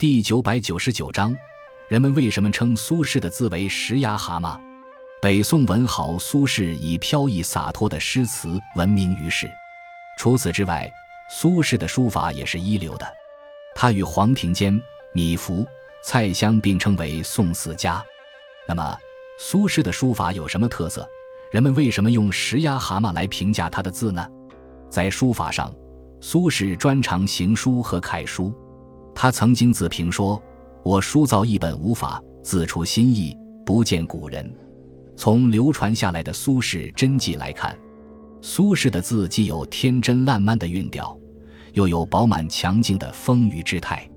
[0.00, 1.36] 第九百九十九章，
[1.90, 4.58] 人们为什么称苏轼的字为石崖蛤蟆？
[5.20, 9.46] 北宋文豪苏轼以飘逸洒脱的诗词闻名于世。
[10.16, 10.90] 除此之外，
[11.28, 13.06] 苏轼的书法也是一流的。
[13.74, 14.80] 他与黄庭坚、
[15.12, 15.66] 米芾、
[16.02, 18.02] 蔡襄并称为宋四家。
[18.66, 18.98] 那么，
[19.38, 21.06] 苏轼的书法有什么特色？
[21.52, 24.26] 人们为什么用石崖蛤蟆来评价他的字呢？
[24.88, 25.70] 在书法上，
[26.22, 28.50] 苏轼专长行书和楷书。
[29.22, 30.42] 他曾经自评说
[30.82, 33.36] ：“我书造一本无法，自出心意，
[33.66, 34.50] 不见古人。”
[35.14, 37.78] 从流传下来的苏轼真迹来看，
[38.40, 41.14] 苏轼的字既有天真烂漫的韵调，
[41.74, 44.08] 又有饱满强劲的丰腴之态，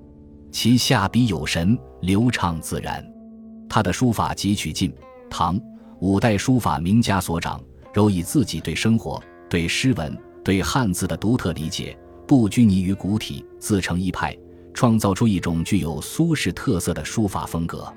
[0.50, 3.06] 其下笔有神，流畅自然。
[3.68, 4.90] 他的书法汲取晋、
[5.28, 5.60] 唐、
[6.00, 7.60] 五代书法名家所长，
[7.92, 11.94] 揉以自己对生活、对诗文、对汉字的独特理解，
[12.26, 14.34] 不拘泥于古体，自成一派。
[14.74, 17.90] 创造出一种具有苏轼特色的书法风格。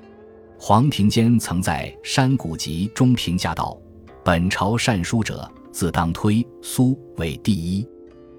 [0.59, 3.77] 黄庭坚曾在《山谷集》中评价道
[4.23, 7.85] ：“本朝善书者，自当推苏为第一。”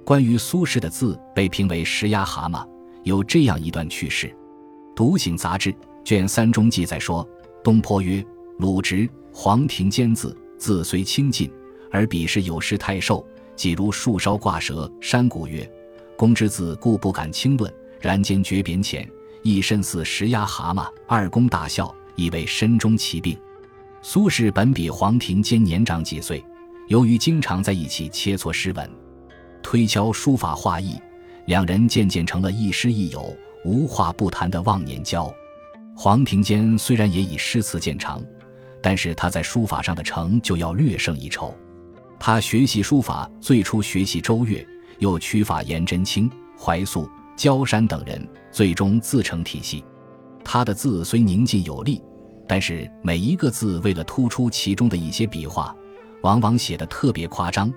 [0.04, 2.66] 关于苏轼的字被评为石压蛤蟆，
[3.02, 4.26] 有这样一段趣事：
[4.96, 7.28] 《独醒》杂志卷三中记载说，
[7.62, 8.24] 东坡曰
[8.58, 11.50] ：“鲁直、黄庭坚字，字虽清近，
[11.91, 15.70] 而笔势有时太瘦，即如树梢挂蛇。”山谷曰
[16.16, 19.08] ：“公之字，故不敢轻论。”然间觉扁浅，
[19.42, 20.86] 一身似石压蛤蟆。
[21.06, 23.36] 二公大笑，以为身中奇病。
[24.02, 26.44] 苏轼本比黄庭坚年长几岁，
[26.86, 28.88] 由于经常在一起切磋诗文，
[29.62, 31.00] 推敲书法画意，
[31.46, 35.32] 两人渐渐成了亦师亦友、无话不谈的忘年交。
[35.96, 38.22] 黄庭坚虽然也以诗词见长，
[38.80, 41.52] 但是他在书法上的成就要略胜一筹。
[42.20, 44.64] 他学习书法，最初学习周岳，
[45.00, 47.08] 又取法颜真卿、怀素。
[47.39, 49.84] 焦山等人最终自成体系。
[50.44, 52.03] 他的字虽宁静有力，
[52.48, 55.72] 但是每一个字为了突出其中的一些笔画，
[56.22, 57.72] 往往写得特别夸张，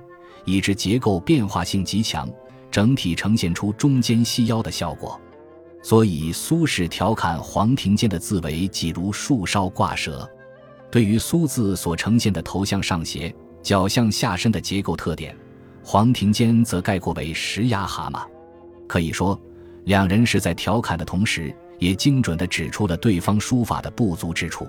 [0.46, 2.28] 以致结构变化性极强，
[2.72, 5.22] 整体呈现出中间细腰的效果。
[5.84, 10.28] 所以苏轼调侃黄庭坚的字为“几如树梢挂蛇”。
[10.90, 15.38] 对于苏字所呈现的头向上斜、脚向下伸的结构特点，
[15.84, 18.26] 黄庭坚则概括为“石压蛤蟆”。
[18.90, 19.40] 可以说。
[19.86, 24.68] 两人是在调侃的同时，也精准地指出了对方书法的不足之处。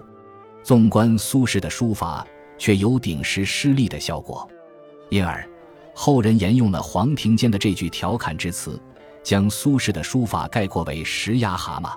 [0.63, 4.49] 纵观苏轼的书法，却有顶时失利的效果，
[5.11, 5.47] 因而
[5.95, 8.81] 后人沿用了黄庭坚的这句调侃之词，
[9.23, 11.93] 将苏轼的书法概括为“石压蛤蟆”。